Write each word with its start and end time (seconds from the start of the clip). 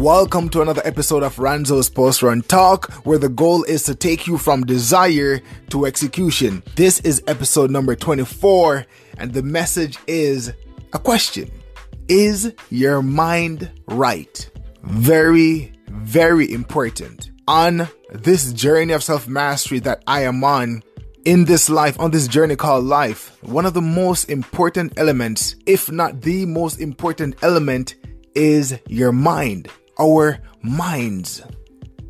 Welcome 0.00 0.48
to 0.50 0.62
another 0.62 0.80
episode 0.86 1.22
of 1.22 1.38
Ranzo's 1.38 1.90
Post 1.90 2.22
Run 2.22 2.40
Talk, 2.40 2.90
where 3.04 3.18
the 3.18 3.28
goal 3.28 3.64
is 3.64 3.82
to 3.82 3.94
take 3.94 4.26
you 4.26 4.38
from 4.38 4.64
desire 4.64 5.42
to 5.68 5.84
execution. 5.84 6.62
This 6.74 7.00
is 7.00 7.22
episode 7.26 7.70
number 7.70 7.94
24, 7.94 8.86
and 9.18 9.34
the 9.34 9.42
message 9.42 9.98
is 10.06 10.54
a 10.94 10.98
question 10.98 11.50
Is 12.08 12.54
your 12.70 13.02
mind 13.02 13.70
right? 13.88 14.50
Very, 14.84 15.74
very 15.88 16.50
important. 16.50 17.30
On 17.46 17.86
this 18.08 18.54
journey 18.54 18.94
of 18.94 19.02
self 19.02 19.28
mastery 19.28 19.80
that 19.80 20.02
I 20.06 20.22
am 20.22 20.42
on, 20.42 20.82
in 21.26 21.44
this 21.44 21.68
life, 21.68 22.00
on 22.00 22.10
this 22.10 22.26
journey 22.26 22.56
called 22.56 22.86
life, 22.86 23.36
one 23.42 23.66
of 23.66 23.74
the 23.74 23.82
most 23.82 24.30
important 24.30 24.94
elements, 24.96 25.56
if 25.66 25.92
not 25.92 26.22
the 26.22 26.46
most 26.46 26.80
important 26.80 27.36
element, 27.42 27.96
is 28.34 28.78
your 28.88 29.12
mind. 29.12 29.68
Our 30.00 30.40
minds. 30.62 31.42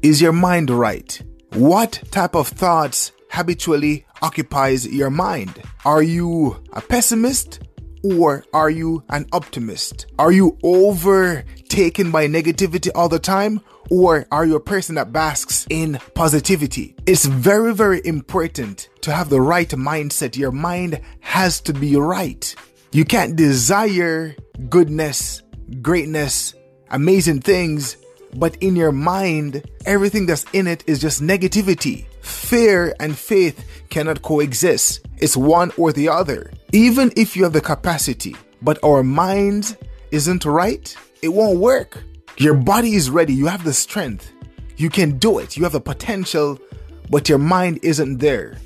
Is 0.00 0.22
your 0.22 0.32
mind 0.32 0.70
right? 0.70 1.20
What 1.54 2.00
type 2.12 2.36
of 2.36 2.46
thoughts 2.46 3.10
habitually 3.30 4.06
occupies 4.22 4.86
your 4.86 5.10
mind? 5.10 5.60
Are 5.84 6.02
you 6.02 6.62
a 6.72 6.80
pessimist 6.80 7.58
or 8.04 8.44
are 8.52 8.70
you 8.70 9.02
an 9.08 9.26
optimist? 9.32 10.06
Are 10.20 10.30
you 10.30 10.56
overtaken 10.62 12.12
by 12.12 12.28
negativity 12.28 12.90
all 12.94 13.08
the 13.08 13.18
time 13.18 13.60
or 13.90 14.24
are 14.30 14.46
you 14.46 14.54
a 14.54 14.60
person 14.60 14.94
that 14.94 15.12
basks 15.12 15.66
in 15.68 15.98
positivity? 16.14 16.94
It's 17.06 17.26
very, 17.26 17.74
very 17.74 18.00
important 18.04 18.88
to 19.00 19.12
have 19.12 19.30
the 19.30 19.40
right 19.40 19.68
mindset. 19.70 20.36
Your 20.36 20.52
mind 20.52 21.00
has 21.18 21.60
to 21.62 21.72
be 21.72 21.96
right. 21.96 22.54
You 22.92 23.04
can't 23.04 23.34
desire 23.34 24.36
goodness, 24.68 25.42
greatness, 25.82 26.54
amazing 26.90 27.40
things, 27.40 27.96
but 28.34 28.56
in 28.56 28.76
your 28.76 28.92
mind, 28.92 29.64
everything 29.86 30.26
that's 30.26 30.44
in 30.52 30.66
it 30.66 30.84
is 30.86 31.00
just 31.00 31.22
negativity. 31.22 32.06
Fear 32.22 32.94
and 33.00 33.16
faith 33.16 33.64
cannot 33.88 34.22
coexist. 34.22 35.06
It's 35.18 35.36
one 35.36 35.72
or 35.76 35.92
the 35.92 36.08
other. 36.08 36.52
Even 36.72 37.12
if 37.16 37.36
you 37.36 37.44
have 37.44 37.52
the 37.52 37.60
capacity, 37.60 38.36
but 38.62 38.78
our 38.84 39.02
mind 39.02 39.76
isn't 40.10 40.44
right, 40.44 40.94
it 41.22 41.28
won't 41.28 41.58
work. 41.58 42.02
Your 42.36 42.54
body 42.54 42.94
is 42.94 43.10
ready. 43.10 43.34
You 43.34 43.46
have 43.46 43.64
the 43.64 43.72
strength. 43.72 44.32
You 44.76 44.88
can 44.88 45.18
do 45.18 45.38
it. 45.38 45.56
You 45.56 45.64
have 45.64 45.72
the 45.72 45.80
potential, 45.80 46.58
but 47.10 47.28
your 47.28 47.38
mind 47.38 47.80
isn't 47.82 48.18
there. 48.18 48.56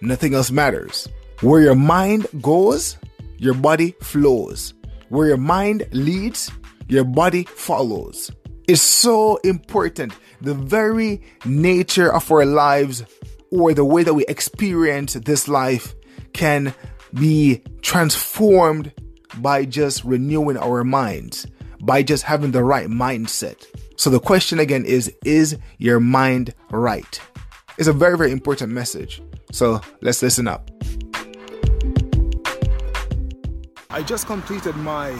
Nothing 0.00 0.34
else 0.34 0.50
matters. 0.50 1.08
Where 1.40 1.60
your 1.60 1.74
mind 1.74 2.26
goes, 2.40 2.96
your 3.38 3.54
body 3.54 3.94
flows. 4.00 4.74
Where 5.08 5.28
your 5.28 5.36
mind 5.36 5.86
leads, 5.92 6.50
your 6.92 7.04
body 7.04 7.44
follows. 7.44 8.30
It's 8.68 8.82
so 8.82 9.36
important. 9.38 10.12
The 10.40 10.54
very 10.54 11.22
nature 11.44 12.12
of 12.12 12.30
our 12.30 12.44
lives 12.44 13.04
or 13.50 13.74
the 13.74 13.84
way 13.84 14.02
that 14.02 14.14
we 14.14 14.24
experience 14.26 15.14
this 15.14 15.48
life 15.48 15.94
can 16.32 16.74
be 17.14 17.62
transformed 17.82 18.92
by 19.38 19.64
just 19.64 20.04
renewing 20.04 20.56
our 20.56 20.84
minds 20.84 21.46
by 21.82 22.02
just 22.02 22.22
having 22.22 22.52
the 22.52 22.64
right 22.64 22.88
mindset. 22.88 23.66
So 23.96 24.08
the 24.08 24.20
question 24.20 24.58
again 24.58 24.84
is 24.84 25.12
Is 25.24 25.58
your 25.78 26.00
mind 26.00 26.54
right? 26.70 27.20
It's 27.78 27.88
a 27.88 27.92
very, 27.92 28.16
very 28.16 28.30
important 28.30 28.72
message. 28.72 29.22
So 29.50 29.80
let's 30.00 30.22
listen 30.22 30.48
up. 30.48 30.70
I 33.94 34.02
just 34.02 34.26
completed 34.26 34.74
my 34.76 35.10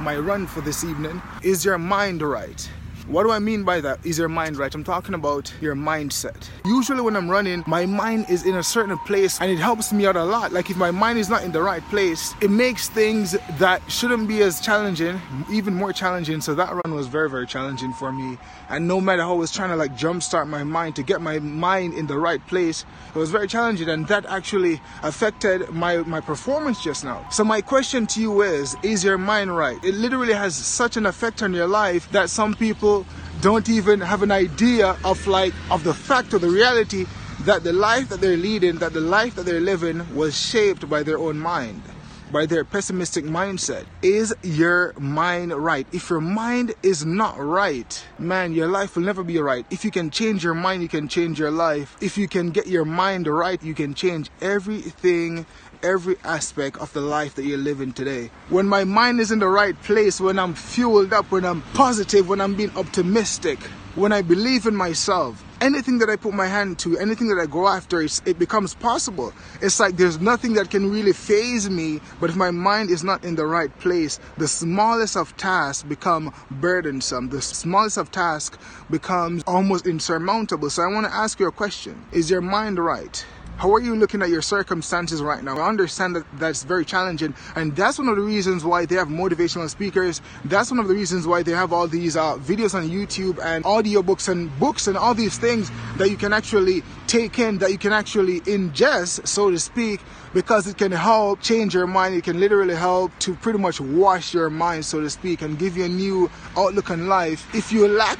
my 0.00 0.16
run 0.16 0.46
for 0.46 0.60
this 0.60 0.84
evening. 0.84 1.20
Is 1.42 1.64
your 1.64 1.78
mind 1.78 2.22
right? 2.22 2.70
What 3.10 3.24
do 3.24 3.32
I 3.32 3.40
mean 3.40 3.64
by 3.64 3.80
that? 3.80 4.06
Is 4.06 4.20
your 4.20 4.28
mind 4.28 4.56
right? 4.56 4.72
I'm 4.72 4.84
talking 4.84 5.16
about 5.16 5.52
your 5.60 5.74
mindset. 5.74 6.48
Usually, 6.64 7.00
when 7.00 7.16
I'm 7.16 7.28
running, 7.28 7.64
my 7.66 7.84
mind 7.84 8.26
is 8.30 8.46
in 8.46 8.54
a 8.54 8.62
certain 8.62 8.96
place 8.98 9.40
and 9.40 9.50
it 9.50 9.58
helps 9.58 9.92
me 9.92 10.06
out 10.06 10.14
a 10.14 10.22
lot. 10.22 10.52
Like, 10.52 10.70
if 10.70 10.76
my 10.76 10.92
mind 10.92 11.18
is 11.18 11.28
not 11.28 11.42
in 11.42 11.50
the 11.50 11.60
right 11.60 11.82
place, 11.90 12.34
it 12.40 12.52
makes 12.52 12.88
things 12.88 13.36
that 13.58 13.82
shouldn't 13.90 14.28
be 14.28 14.42
as 14.42 14.60
challenging 14.60 15.20
even 15.50 15.74
more 15.74 15.92
challenging. 15.92 16.40
So, 16.40 16.54
that 16.54 16.72
run 16.72 16.94
was 16.94 17.08
very, 17.08 17.28
very 17.28 17.48
challenging 17.48 17.92
for 17.94 18.12
me. 18.12 18.38
And 18.68 18.86
no 18.86 19.00
matter 19.00 19.22
how 19.22 19.32
I 19.32 19.38
was 19.38 19.50
trying 19.50 19.70
to 19.70 19.76
like 19.76 19.96
jumpstart 19.96 20.46
my 20.46 20.62
mind 20.62 20.94
to 20.94 21.02
get 21.02 21.20
my 21.20 21.40
mind 21.40 21.94
in 21.94 22.06
the 22.06 22.16
right 22.16 22.46
place, 22.46 22.84
it 23.12 23.18
was 23.18 23.32
very 23.32 23.48
challenging. 23.48 23.88
And 23.88 24.06
that 24.06 24.24
actually 24.26 24.80
affected 25.02 25.68
my, 25.70 25.96
my 25.96 26.20
performance 26.20 26.80
just 26.80 27.04
now. 27.04 27.28
So, 27.32 27.42
my 27.42 27.60
question 27.60 28.06
to 28.06 28.20
you 28.20 28.42
is 28.42 28.76
Is 28.84 29.02
your 29.02 29.18
mind 29.18 29.56
right? 29.56 29.84
It 29.84 29.96
literally 29.96 30.34
has 30.34 30.54
such 30.54 30.96
an 30.96 31.06
effect 31.06 31.42
on 31.42 31.52
your 31.52 31.66
life 31.66 32.08
that 32.12 32.30
some 32.30 32.54
people 32.54 32.99
don't 33.40 33.68
even 33.68 34.00
have 34.00 34.22
an 34.22 34.30
idea 34.30 34.96
of 35.04 35.26
like 35.26 35.54
of 35.70 35.84
the 35.84 35.94
fact 35.94 36.34
or 36.34 36.38
the 36.38 36.48
reality 36.48 37.06
that 37.44 37.62
the 37.62 37.72
life 37.72 38.08
that 38.10 38.20
they're 38.20 38.36
leading, 38.36 38.76
that 38.76 38.92
the 38.92 39.00
life 39.00 39.34
that 39.36 39.46
they're 39.46 39.60
living 39.60 40.14
was 40.14 40.38
shaped 40.38 40.88
by 40.88 41.02
their 41.02 41.18
own 41.18 41.38
mind, 41.38 41.82
by 42.30 42.46
their 42.46 42.64
pessimistic 42.64 43.24
mindset. 43.24 43.84
Is 44.02 44.34
your 44.42 44.94
mind 44.98 45.52
right? 45.52 45.86
If 45.92 46.10
your 46.10 46.20
mind 46.20 46.74
is 46.82 47.04
not 47.04 47.38
right, 47.38 48.04
man, 48.18 48.52
your 48.52 48.68
life 48.68 48.96
will 48.96 49.02
never 49.02 49.22
be 49.24 49.38
right. 49.38 49.66
If 49.70 49.84
you 49.84 49.90
can 49.90 50.10
change 50.10 50.44
your 50.44 50.54
mind, 50.54 50.82
you 50.82 50.88
can 50.88 51.08
change 51.08 51.38
your 51.38 51.50
life. 51.50 51.96
If 52.00 52.16
you 52.16 52.28
can 52.28 52.50
get 52.50 52.66
your 52.66 52.84
mind 52.84 53.26
right, 53.26 53.62
you 53.62 53.74
can 53.74 53.94
change 53.94 54.30
everything 54.40 55.46
every 55.82 56.16
aspect 56.24 56.76
of 56.76 56.92
the 56.92 57.00
life 57.00 57.34
that 57.34 57.44
you're 57.44 57.58
living 57.58 57.92
today. 57.92 58.30
When 58.48 58.66
my 58.66 58.84
mind 58.84 59.20
is 59.20 59.30
in 59.30 59.38
the 59.38 59.48
right 59.48 59.80
place, 59.82 60.20
when 60.20 60.38
I'm 60.38 60.54
fueled 60.54 61.12
up, 61.12 61.30
when 61.30 61.44
I'm 61.44 61.62
positive, 61.74 62.28
when 62.28 62.40
I'm 62.40 62.54
being 62.54 62.76
optimistic, 62.76 63.58
when 63.94 64.12
I 64.12 64.22
believe 64.22 64.66
in 64.66 64.76
myself, 64.76 65.42
anything 65.60 65.98
that 65.98 66.08
I 66.08 66.16
put 66.16 66.34
my 66.34 66.46
hand 66.46 66.78
to, 66.80 66.98
anything 66.98 67.28
that 67.28 67.38
I 67.40 67.46
go 67.46 67.68
after, 67.68 68.00
it 68.00 68.38
becomes 68.38 68.74
possible. 68.74 69.32
It's 69.60 69.78
like 69.78 69.96
there's 69.96 70.20
nothing 70.20 70.54
that 70.54 70.70
can 70.70 70.90
really 70.90 71.12
faze 71.12 71.68
me, 71.68 72.00
but 72.20 72.30
if 72.30 72.36
my 72.36 72.50
mind 72.50 72.90
is 72.90 73.04
not 73.04 73.24
in 73.24 73.34
the 73.34 73.46
right 73.46 73.76
place, 73.78 74.18
the 74.38 74.48
smallest 74.48 75.16
of 75.16 75.36
tasks 75.36 75.82
become 75.82 76.32
burdensome. 76.50 77.28
The 77.28 77.42
smallest 77.42 77.96
of 77.98 78.10
tasks 78.10 78.58
becomes 78.90 79.42
almost 79.46 79.86
insurmountable. 79.86 80.70
So 80.70 80.82
I 80.82 80.86
want 80.86 81.06
to 81.06 81.14
ask 81.14 81.38
you 81.40 81.46
a 81.46 81.52
question. 81.52 82.04
Is 82.12 82.30
your 82.30 82.40
mind 82.40 82.78
right? 82.78 83.24
How 83.56 83.72
are 83.74 83.80
you 83.80 83.94
looking 83.94 84.22
at 84.22 84.30
your 84.30 84.40
circumstances 84.40 85.20
right 85.20 85.44
now? 85.44 85.58
I 85.58 85.68
understand 85.68 86.16
that 86.16 86.24
that's 86.38 86.62
very 86.62 86.84
challenging, 86.84 87.34
and 87.54 87.76
that's 87.76 87.98
one 87.98 88.08
of 88.08 88.16
the 88.16 88.22
reasons 88.22 88.64
why 88.64 88.86
they 88.86 88.94
have 88.94 89.08
motivational 89.08 89.68
speakers. 89.68 90.22
That's 90.46 90.70
one 90.70 90.80
of 90.80 90.88
the 90.88 90.94
reasons 90.94 91.26
why 91.26 91.42
they 91.42 91.52
have 91.52 91.70
all 91.70 91.86
these 91.86 92.16
uh, 92.16 92.36
videos 92.38 92.74
on 92.74 92.88
YouTube 92.88 93.38
and 93.44 93.62
audiobooks 93.64 94.30
and 94.30 94.50
books 94.58 94.86
and 94.86 94.96
all 94.96 95.14
these 95.14 95.36
things 95.36 95.70
that 95.98 96.08
you 96.08 96.16
can 96.16 96.32
actually 96.32 96.82
take 97.06 97.38
in, 97.38 97.58
that 97.58 97.70
you 97.70 97.76
can 97.76 97.92
actually 97.92 98.40
ingest, 98.42 99.26
so 99.26 99.50
to 99.50 99.58
speak, 99.58 100.00
because 100.32 100.66
it 100.66 100.78
can 100.78 100.92
help 100.92 101.42
change 101.42 101.74
your 101.74 101.86
mind. 101.86 102.14
It 102.14 102.24
can 102.24 102.40
literally 102.40 102.74
help 102.74 103.12
to 103.20 103.34
pretty 103.34 103.58
much 103.58 103.78
wash 103.78 104.32
your 104.32 104.48
mind, 104.48 104.86
so 104.86 105.00
to 105.00 105.10
speak, 105.10 105.42
and 105.42 105.58
give 105.58 105.76
you 105.76 105.84
a 105.84 105.88
new 105.88 106.30
outlook 106.56 106.90
on 106.90 107.08
life. 107.08 107.46
If 107.54 107.72
you 107.72 107.88
lack 107.88 108.18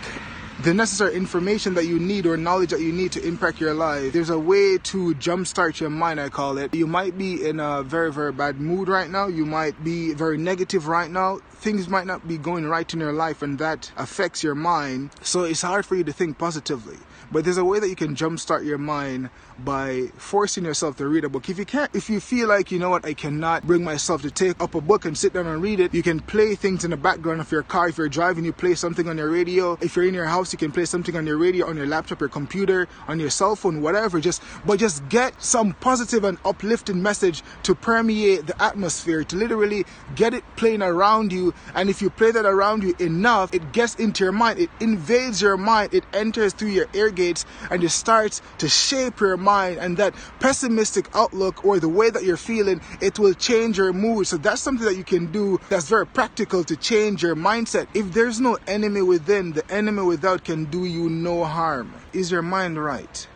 the 0.62 0.74
necessary 0.74 1.14
information 1.14 1.72
that 1.74 1.86
you 1.86 1.98
need 1.98 2.26
or 2.26 2.36
knowledge 2.36 2.70
that 2.70 2.80
you 2.80 2.92
need 2.92 3.12
to 3.12 3.26
impact 3.26 3.60
your 3.60 3.72
life. 3.72 4.12
There's 4.12 4.28
a 4.28 4.38
way 4.38 4.76
to 4.76 5.14
jumpstart 5.14 5.80
your 5.80 5.88
mind, 5.88 6.20
I 6.20 6.28
call 6.28 6.58
it. 6.58 6.74
You 6.74 6.86
might 6.86 7.16
be 7.16 7.46
in 7.46 7.60
a 7.60 7.82
very, 7.82 8.12
very 8.12 8.32
bad 8.32 8.60
mood 8.60 8.88
right 8.88 9.08
now. 9.08 9.26
You 9.26 9.46
might 9.46 9.82
be 9.82 10.12
very 10.12 10.36
negative 10.36 10.86
right 10.86 11.10
now. 11.10 11.38
Things 11.52 11.88
might 11.88 12.06
not 12.06 12.28
be 12.28 12.36
going 12.36 12.66
right 12.66 12.92
in 12.92 13.00
your 13.00 13.12
life, 13.12 13.40
and 13.40 13.58
that 13.58 13.90
affects 13.96 14.42
your 14.42 14.54
mind. 14.54 15.10
So 15.22 15.44
it's 15.44 15.62
hard 15.62 15.86
for 15.86 15.94
you 15.94 16.04
to 16.04 16.12
think 16.12 16.36
positively. 16.36 16.96
But 17.32 17.44
there's 17.44 17.58
a 17.58 17.64
way 17.64 17.78
that 17.78 17.88
you 17.88 17.94
can 17.94 18.16
jumpstart 18.16 18.64
your 18.64 18.78
mind 18.78 19.30
by 19.58 20.08
forcing 20.16 20.64
yourself 20.64 20.96
to 20.96 21.06
read 21.06 21.24
a 21.24 21.28
book. 21.28 21.48
If 21.48 21.58
you 21.58 21.64
can't, 21.64 21.94
if 21.94 22.10
you 22.10 22.18
feel 22.18 22.48
like, 22.48 22.72
you 22.72 22.78
know 22.80 22.90
what, 22.90 23.04
I 23.04 23.14
cannot 23.14 23.64
bring 23.64 23.84
myself 23.84 24.22
to 24.22 24.32
take 24.32 24.60
up 24.60 24.74
a 24.74 24.80
book 24.80 25.04
and 25.04 25.16
sit 25.16 25.34
down 25.34 25.46
and 25.46 25.62
read 25.62 25.78
it, 25.78 25.94
you 25.94 26.02
can 26.02 26.18
play 26.18 26.56
things 26.56 26.82
in 26.84 26.90
the 26.90 26.96
background 26.96 27.40
of 27.40 27.52
your 27.52 27.62
car. 27.62 27.88
If 27.88 27.98
you're 27.98 28.08
driving, 28.08 28.44
you 28.44 28.52
play 28.52 28.74
something 28.74 29.08
on 29.08 29.16
your 29.16 29.30
radio. 29.30 29.78
If 29.80 29.94
you're 29.94 30.08
in 30.08 30.14
your 30.14 30.26
house, 30.26 30.49
you 30.52 30.58
can 30.58 30.72
play 30.72 30.84
something 30.84 31.16
on 31.16 31.26
your 31.26 31.36
radio, 31.36 31.68
on 31.68 31.76
your 31.76 31.86
laptop, 31.86 32.20
your 32.20 32.28
computer, 32.28 32.88
on 33.08 33.18
your 33.18 33.30
cell 33.30 33.56
phone, 33.56 33.82
whatever. 33.82 34.20
Just, 34.20 34.42
but 34.64 34.78
just 34.78 35.08
get 35.08 35.40
some 35.42 35.72
positive 35.74 36.24
and 36.24 36.38
uplifting 36.44 37.02
message 37.02 37.42
to 37.64 37.74
permeate 37.74 38.46
the 38.46 38.62
atmosphere, 38.62 39.24
to 39.24 39.36
literally 39.36 39.84
get 40.14 40.34
it 40.34 40.44
playing 40.56 40.82
around 40.82 41.32
you. 41.32 41.54
And 41.74 41.88
if 41.88 42.02
you 42.02 42.10
play 42.10 42.30
that 42.30 42.46
around 42.46 42.82
you 42.82 42.94
enough, 42.98 43.54
it 43.54 43.72
gets 43.72 43.94
into 43.96 44.24
your 44.24 44.32
mind, 44.32 44.58
it 44.58 44.70
invades 44.80 45.40
your 45.40 45.56
mind, 45.56 45.94
it 45.94 46.04
enters 46.12 46.52
through 46.52 46.70
your 46.70 46.86
ear 46.94 47.10
gates, 47.10 47.44
and 47.70 47.82
it 47.82 47.90
starts 47.90 48.42
to 48.58 48.68
shape 48.68 49.20
your 49.20 49.36
mind 49.36 49.78
and 49.78 49.96
that 49.96 50.14
pessimistic 50.40 51.08
outlook 51.14 51.64
or 51.64 51.78
the 51.78 51.88
way 51.88 52.10
that 52.10 52.24
you're 52.24 52.36
feeling, 52.36 52.80
it 53.00 53.18
will 53.18 53.34
change 53.34 53.78
your 53.78 53.92
mood. 53.92 54.26
So 54.26 54.36
that's 54.36 54.60
something 54.60 54.86
that 54.86 54.96
you 54.96 55.04
can 55.04 55.30
do 55.32 55.58
that's 55.68 55.88
very 55.88 56.06
practical 56.06 56.64
to 56.64 56.76
change 56.76 57.22
your 57.22 57.36
mindset. 57.36 57.86
If 57.94 58.12
there's 58.12 58.40
no 58.40 58.58
enemy 58.66 59.02
within, 59.02 59.52
the 59.52 59.68
enemy 59.70 60.02
without 60.02 60.39
can 60.44 60.64
do 60.64 60.84
you 60.84 61.08
no 61.10 61.44
harm. 61.44 61.92
Is 62.12 62.30
your 62.30 62.42
mind 62.42 62.82
right? 62.82 63.26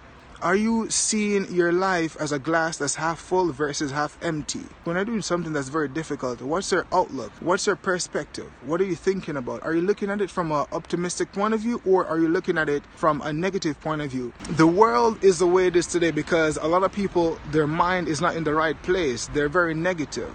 Are 0.45 0.57
you 0.57 0.91
seeing 0.91 1.51
your 1.55 1.73
life 1.73 2.19
as 2.21 2.31
a 2.31 2.39
glass 2.39 2.77
that's 2.77 2.97
half 2.97 3.19
full 3.19 3.51
versus 3.51 3.93
half 3.93 4.19
empty? 4.21 4.61
When 4.85 4.97
you're 4.97 5.05
doing 5.07 5.23
something 5.23 5.55
that's 5.55 5.71
very 5.71 5.89
difficult, 5.89 6.43
what's 6.43 6.71
your 6.71 6.87
outlook? 6.93 7.33
What's 7.41 7.67
your 7.67 7.77
perspective? 7.77 8.53
What 8.67 8.79
are 8.83 8.85
you 8.85 8.95
thinking 8.95 9.39
about? 9.39 9.63
Are 9.63 9.75
you 9.75 9.81
looking 9.81 10.11
at 10.11 10.21
it 10.21 10.31
from 10.31 10.53
an 10.53 10.67
optimistic 10.71 11.33
point 11.33 11.55
of 11.55 11.61
view 11.61 11.81
or 11.87 12.07
are 12.07 12.19
you 12.19 12.29
looking 12.29 12.59
at 12.59 12.69
it 12.69 12.83
from 12.97 13.23
a 13.23 13.33
negative 13.33 13.81
point 13.81 14.03
of 14.03 14.11
view? 14.11 14.35
The 14.51 14.67
world 14.67 15.25
is 15.25 15.39
the 15.39 15.47
way 15.47 15.67
it 15.67 15.77
is 15.77 15.87
today 15.87 16.11
because 16.11 16.59
a 16.59 16.67
lot 16.67 16.83
of 16.83 16.93
people, 16.93 17.39
their 17.51 17.67
mind 17.67 18.09
is 18.09 18.21
not 18.21 18.37
in 18.37 18.45
the 18.45 18.53
right 18.53 18.81
place. 18.83 19.29
They're 19.29 19.49
very 19.49 19.73
negative 19.73 20.31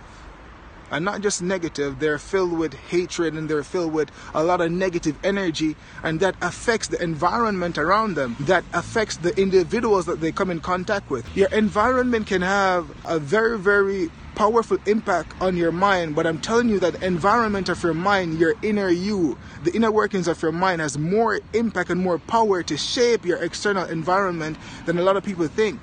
and 0.92 1.06
not 1.06 1.22
just 1.22 1.42
negative, 1.42 2.00
they're 2.00 2.20
filled 2.20 2.58
with 2.58 2.74
hatred 2.74 3.34
and 3.34 3.50
they're 3.50 3.64
filled 3.64 3.94
with 3.94 4.12
a 4.34 4.44
lot 4.44 4.62
of 4.62 4.72
negative 4.72 5.18
energy, 5.24 5.76
and 6.04 6.20
that 6.20 6.36
affects 6.42 6.88
the 6.88 7.02
environment 7.02 7.78
around 7.78 8.16
them, 8.16 8.36
that 8.42 8.64
affects 8.74 9.18
the 9.18 9.40
individuals 9.40 10.06
that 10.06 10.22
they 10.22 10.32
come 10.32 10.50
in 10.50 10.60
contact 10.60 11.10
with. 11.10 11.26
Your 11.36 11.50
environment 11.50 12.28
can 12.28 12.42
have 12.42 12.90
a 13.06 13.20
very, 13.20 13.58
very 13.58 14.10
powerful 14.36 14.78
impact 14.86 15.34
on 15.42 15.58
your 15.58 15.72
mind, 15.72 16.16
but 16.16 16.26
I'm 16.26 16.40
telling 16.40 16.70
you 16.70 16.80
that 16.80 17.04
environment 17.04 17.68
of 17.68 17.84
your 17.84 17.94
mind, 17.94 18.40
your 18.40 18.56
inner 18.64 18.90
you, 18.90 19.38
the 19.64 19.76
inner 19.76 19.92
workings 19.92 20.30
of 20.30 20.42
your 20.42 20.54
mind 20.54 20.80
has 20.80 20.98
more 20.98 21.42
impact 21.54 21.90
and 21.90 22.00
more 22.00 22.20
power 22.20 22.64
to 22.64 22.78
shape 22.78 23.26
your 23.26 23.38
external 23.44 23.84
environment 23.90 24.58
than 24.86 24.98
a 24.98 25.02
lot 25.02 25.18
of 25.18 25.24
people 25.24 25.48
think. 25.48 25.82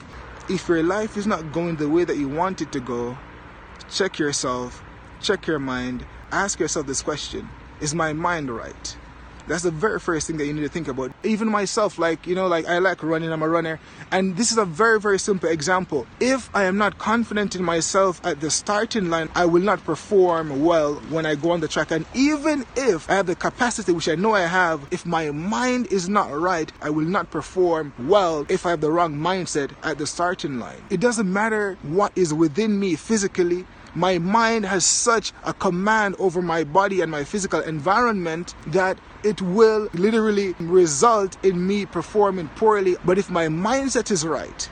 If 0.49 0.69
your 0.69 0.83
life 0.83 1.17
is 1.17 1.27
not 1.27 1.53
going 1.53 1.77
the 1.77 1.89
way 1.89 2.05
that 2.05 2.17
you 2.17 2.29
want 2.29 2.63
it 2.63 2.73
to 2.73 2.81
go, 2.81 3.19
check 3.91 4.19
yourself 4.19 4.83
check 5.21 5.47
your 5.47 5.59
mind, 5.59 6.05
ask 6.33 6.59
yourself 6.61 6.87
this 6.87 7.03
question 7.03 7.49
Is 7.81 7.95
my 7.95 8.13
mind 8.13 8.51
right? 8.51 8.97
That's 9.47 9.63
the 9.63 9.71
very 9.71 10.01
first 10.01 10.27
thing 10.27 10.39
that 10.39 10.47
you 10.47 10.53
need 10.53 10.63
to 10.63 10.69
think 10.69 10.89
about. 10.89 11.13
Even 11.23 11.49
myself, 11.49 11.99
like, 11.99 12.27
you 12.27 12.35
know, 12.35 12.49
like 12.49 12.67
I 12.67 12.79
like 12.79 13.03
running, 13.03 13.31
I'm 13.31 13.43
a 13.43 13.49
runner. 13.49 13.79
And 14.11 14.37
this 14.37 14.51
is 14.51 14.59
a 14.59 14.65
very, 14.65 15.01
very 15.01 15.19
simple 15.19 15.49
example. 15.49 16.07
If 16.19 16.51
I 16.55 16.65
am 16.65 16.79
not 16.79 16.99
confident 16.99 17.55
in 17.55 17.63
myself 17.63 18.21
at 18.25 18.41
the 18.41 18.51
starting 18.51 19.09
line, 19.09 19.29
I 19.37 19.47
will 19.47 19.63
not 19.63 19.85
perform 19.85 20.65
well 20.65 20.97
when 21.11 21.27
I 21.27 21.37
go 21.37 21.53
on 21.53 21.61
the 21.61 21.69
track. 21.69 21.93
And 21.93 22.07
even 22.15 22.67
if 22.77 23.09
I 23.09 23.15
have 23.15 23.27
the 23.27 23.37
capacity, 23.37 23.93
which 23.93 24.09
I 24.09 24.17
know 24.17 24.35
I 24.35 24.47
have, 24.47 24.87
if 24.91 25.07
my 25.07 25.31
mind 25.31 25.87
is 25.93 26.09
not 26.09 26.33
right, 26.33 26.73
I 26.83 26.91
will 26.91 27.07
not 27.07 27.31
perform 27.31 27.93
well 28.01 28.47
if 28.49 28.67
I 28.67 28.71
have 28.71 28.81
the 28.81 28.91
wrong 28.91 29.15
mindset 29.15 29.71
at 29.85 29.99
the 29.99 30.07
starting 30.09 30.59
line. 30.59 30.83
It 30.91 30.99
doesn't 30.99 31.33
matter 31.33 31.79
what 31.83 32.11
is 32.17 32.35
within 32.35 32.81
me 32.81 32.97
physically, 32.97 33.65
my 33.97 34.19
mind 34.19 34.67
has 34.67 34.85
such 34.85 35.33
a 35.45 35.55
command 35.55 36.17
over 36.19 36.43
my 36.43 36.65
body 36.65 37.01
and 37.01 37.11
my 37.11 37.25
physical 37.25 37.61
environment 37.61 38.55
that 38.67 38.99
it 39.25 39.41
will 39.41 39.89
literally 39.95 40.55
result 40.61 41.43
in 41.43 41.67
me 41.67 41.87
performing 41.87 42.49
poorly. 42.57 42.97
But 43.07 43.17
if 43.17 43.31
my 43.31 43.47
mindset 43.49 44.11
is 44.11 44.27
right, 44.27 44.69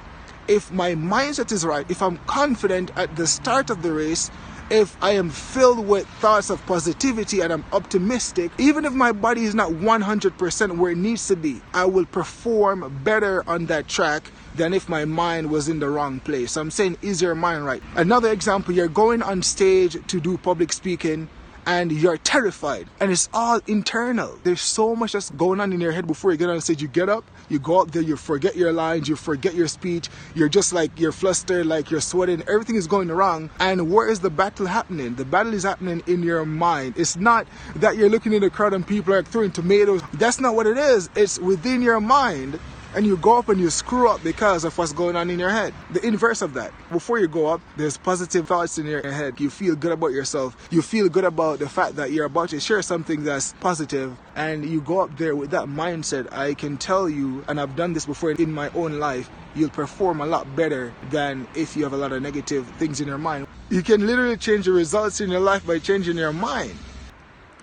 if 0.46 0.70
my 0.70 0.94
mindset 0.94 1.52
is 1.52 1.64
right, 1.64 1.90
if 1.90 2.02
I'm 2.02 2.18
confident 2.26 2.90
at 2.96 3.16
the 3.16 3.26
start 3.26 3.70
of 3.70 3.82
the 3.82 3.94
race, 3.94 4.30
if 4.70 4.96
I 5.02 5.12
am 5.12 5.30
filled 5.30 5.86
with 5.86 6.06
thoughts 6.06 6.50
of 6.50 6.64
positivity 6.66 7.40
and 7.40 7.52
I'm 7.52 7.64
optimistic, 7.72 8.50
even 8.58 8.84
if 8.84 8.92
my 8.92 9.12
body 9.12 9.44
is 9.44 9.54
not 9.54 9.70
100% 9.70 10.78
where 10.78 10.92
it 10.92 10.98
needs 10.98 11.26
to 11.28 11.36
be, 11.36 11.60
I 11.72 11.84
will 11.84 12.06
perform 12.06 13.00
better 13.04 13.42
on 13.48 13.66
that 13.66 13.88
track 13.88 14.30
than 14.54 14.72
if 14.72 14.88
my 14.88 15.04
mind 15.04 15.50
was 15.50 15.68
in 15.68 15.80
the 15.80 15.88
wrong 15.88 16.20
place. 16.20 16.52
So 16.52 16.60
I'm 16.60 16.70
saying, 16.70 16.98
is 17.02 17.20
your 17.20 17.34
mind 17.34 17.64
right? 17.66 17.82
Another 17.96 18.30
example, 18.30 18.74
you're 18.74 18.88
going 18.88 19.22
on 19.22 19.42
stage 19.42 19.96
to 20.06 20.20
do 20.20 20.38
public 20.38 20.72
speaking 20.72 21.28
and 21.66 21.92
you're 21.92 22.16
terrified 22.18 22.86
and 23.00 23.10
it's 23.10 23.28
all 23.32 23.60
internal. 23.66 24.38
There's 24.42 24.60
so 24.60 24.94
much 24.94 25.12
that's 25.12 25.30
going 25.30 25.60
on 25.60 25.72
in 25.72 25.80
your 25.80 25.92
head 25.92 26.06
before 26.06 26.32
you 26.32 26.36
get 26.36 26.48
on 26.48 26.60
stage. 26.60 26.82
You 26.82 26.88
get 26.88 27.08
up 27.08 27.24
you 27.48 27.58
go 27.58 27.80
up 27.80 27.90
there 27.90 28.02
you 28.02 28.16
forget 28.16 28.56
your 28.56 28.72
lines 28.72 29.08
you 29.08 29.16
forget 29.16 29.54
your 29.54 29.68
speech. 29.68 30.08
You're 30.34 30.48
just 30.48 30.72
like 30.72 30.98
you're 30.98 31.12
flustered 31.12 31.66
like 31.66 31.90
you're 31.90 32.00
sweating. 32.00 32.42
Everything 32.48 32.76
is 32.76 32.86
going 32.86 33.08
wrong. 33.08 33.50
And 33.60 33.90
where 33.90 34.08
is 34.08 34.20
the 34.20 34.30
battle 34.30 34.66
happening? 34.66 35.14
The 35.14 35.24
battle 35.24 35.54
is 35.54 35.62
happening 35.62 36.02
in 36.06 36.22
your 36.22 36.44
mind. 36.44 36.94
It's 36.96 37.16
not 37.16 37.46
that 37.76 37.96
you're 37.96 38.08
looking 38.08 38.32
in 38.32 38.42
the 38.42 38.50
crowd 38.50 38.72
and 38.72 38.86
people 38.86 39.14
are 39.14 39.22
throwing 39.22 39.52
tomatoes. 39.52 40.02
That's 40.14 40.40
not 40.40 40.54
what 40.54 40.66
it 40.66 40.78
is. 40.78 41.10
It's 41.14 41.38
within 41.38 41.82
your 41.82 42.00
mind 42.00 42.58
and 42.94 43.04
you 43.04 43.16
go 43.16 43.38
up 43.38 43.48
and 43.48 43.60
you 43.60 43.70
screw 43.70 44.08
up 44.08 44.22
because 44.22 44.64
of 44.64 44.76
what's 44.78 44.92
going 44.92 45.16
on 45.16 45.28
in 45.28 45.38
your 45.38 45.50
head. 45.50 45.74
The 45.90 46.06
inverse 46.06 46.42
of 46.42 46.54
that. 46.54 46.72
Before 46.92 47.18
you 47.18 47.26
go 47.26 47.46
up, 47.46 47.60
there's 47.76 47.96
positive 47.96 48.46
thoughts 48.46 48.78
in 48.78 48.86
your 48.86 49.10
head. 49.10 49.40
You 49.40 49.50
feel 49.50 49.74
good 49.74 49.92
about 49.92 50.12
yourself. 50.12 50.56
You 50.70 50.80
feel 50.80 51.08
good 51.08 51.24
about 51.24 51.58
the 51.58 51.68
fact 51.68 51.96
that 51.96 52.12
you're 52.12 52.26
about 52.26 52.50
to 52.50 52.60
share 52.60 52.82
something 52.82 53.24
that's 53.24 53.52
positive 53.54 54.16
and 54.36 54.64
you 54.64 54.80
go 54.80 55.00
up 55.00 55.16
there 55.18 55.34
with 55.34 55.50
that 55.50 55.64
mindset. 55.64 56.32
I 56.32 56.54
can 56.54 56.76
tell 56.76 57.08
you, 57.08 57.44
and 57.48 57.60
I've 57.60 57.76
done 57.76 57.92
this 57.92 58.06
before 58.06 58.30
in 58.30 58.52
my 58.52 58.70
own 58.74 58.98
life, 58.98 59.28
you'll 59.54 59.70
perform 59.70 60.20
a 60.20 60.26
lot 60.26 60.54
better 60.54 60.92
than 61.10 61.48
if 61.54 61.76
you 61.76 61.82
have 61.84 61.92
a 61.92 61.96
lot 61.96 62.12
of 62.12 62.22
negative 62.22 62.68
things 62.78 63.00
in 63.00 63.08
your 63.08 63.18
mind. 63.18 63.46
You 63.70 63.82
can 63.82 64.06
literally 64.06 64.36
change 64.36 64.66
the 64.66 64.72
results 64.72 65.20
in 65.20 65.30
your 65.30 65.40
life 65.40 65.66
by 65.66 65.78
changing 65.78 66.16
your 66.16 66.32
mind. 66.32 66.74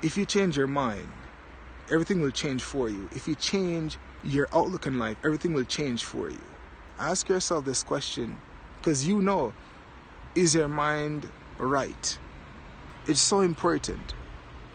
If 0.02 0.18
you 0.18 0.26
change 0.26 0.58
your 0.58 0.68
mind, 0.68 1.08
everything 1.92 2.22
will 2.22 2.32
change 2.32 2.64
for 2.64 2.90
you. 2.90 3.08
If 3.14 3.28
you 3.28 3.36
change 3.36 3.98
your 4.24 4.48
outlook 4.54 4.88
in 4.88 5.00
life, 5.00 5.18
everything 5.24 5.54
will 5.54 5.64
change 5.64 6.04
for 6.04 6.30
you. 6.30 6.42
Ask 7.00 7.30
yourself 7.30 7.66
this 7.66 7.84
question 7.84 8.38
because 8.78 9.08
you 9.08 9.22
know 9.22 9.54
is 10.36 10.56
your 10.56 10.68
mind 10.68 11.28
right? 11.62 12.18
It's 13.08 13.22
so 13.22 13.42
important. 13.42 14.14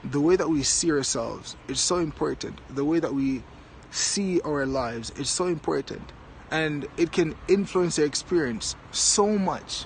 The 0.04 0.20
way 0.20 0.37
that 0.37 0.48
we 0.48 0.62
see 0.62 0.90
ourselves, 0.93 1.56
it's 1.69 1.81
so 1.81 1.98
important. 1.98 2.60
The 2.75 2.84
way 2.84 3.00
that 3.00 3.12
we 3.12 3.43
see 3.90 4.40
our 4.43 4.66
lives, 4.66 5.12
it's 5.16 5.31
so 5.31 5.46
important. 5.46 6.12
And 6.50 6.87
it 6.96 7.10
can 7.10 7.34
influence 7.49 7.99
your 7.99 8.06
experience 8.06 8.76
so 8.92 9.26
much. 9.38 9.84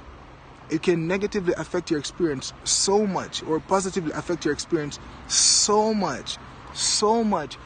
It 0.70 0.82
can 0.82 1.06
negatively 1.06 1.54
affect 1.56 1.90
your 1.90 1.98
experience 1.98 2.52
so 2.64 3.06
much, 3.06 3.42
or 3.42 3.60
positively 3.60 4.12
affect 4.12 4.44
your 4.44 4.54
experience 4.54 4.98
so 5.26 5.92
much, 5.94 6.38
so 6.74 7.24
much. 7.24 7.56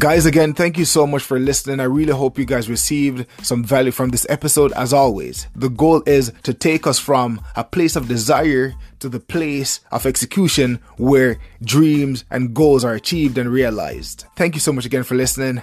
Guys, 0.00 0.24
again, 0.24 0.54
thank 0.54 0.78
you 0.78 0.86
so 0.86 1.06
much 1.06 1.22
for 1.22 1.38
listening. 1.38 1.78
I 1.78 1.82
really 1.82 2.14
hope 2.14 2.38
you 2.38 2.46
guys 2.46 2.70
received 2.70 3.26
some 3.42 3.62
value 3.62 3.90
from 3.90 4.08
this 4.08 4.26
episode. 4.30 4.72
As 4.72 4.94
always, 4.94 5.46
the 5.54 5.68
goal 5.68 6.02
is 6.06 6.32
to 6.44 6.54
take 6.54 6.86
us 6.86 6.98
from 6.98 7.38
a 7.54 7.64
place 7.64 7.96
of 7.96 8.08
desire 8.08 8.72
to 9.00 9.10
the 9.10 9.20
place 9.20 9.80
of 9.92 10.06
execution 10.06 10.80
where 10.96 11.36
dreams 11.62 12.24
and 12.30 12.54
goals 12.54 12.82
are 12.82 12.94
achieved 12.94 13.36
and 13.36 13.50
realized. 13.50 14.24
Thank 14.36 14.54
you 14.54 14.60
so 14.60 14.72
much 14.72 14.86
again 14.86 15.02
for 15.02 15.16
listening. 15.16 15.60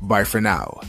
Bye 0.00 0.22
for 0.22 0.40
now. 0.40 0.80